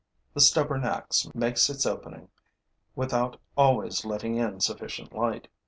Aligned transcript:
The 0.33 0.39
stubborn 0.41 0.83
axe 0.83 1.29
makes 1.35 1.69
its 1.69 1.85
opening 1.85 2.29
without 2.95 3.39
always 3.55 4.03
letting 4.03 4.33
in 4.35 4.59
sufficient 4.59 5.13
light. 5.13 5.47